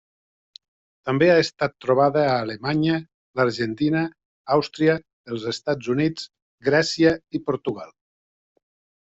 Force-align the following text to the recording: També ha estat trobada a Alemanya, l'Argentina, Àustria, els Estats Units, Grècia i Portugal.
També 1.09 1.25
ha 1.33 1.41
estat 1.41 1.75
trobada 1.85 2.23
a 2.29 2.37
Alemanya, 2.45 2.95
l'Argentina, 3.41 4.01
Àustria, 4.57 4.97
els 5.35 5.47
Estats 5.53 5.93
Units, 5.97 6.27
Grècia 6.71 7.15
i 7.41 7.45
Portugal. 7.53 7.95